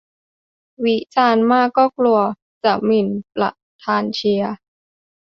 [0.83, 2.19] วิจารณ์มากก็กลัว
[2.63, 3.51] จะหมิ่นประ
[3.83, 4.53] ธานเชียร์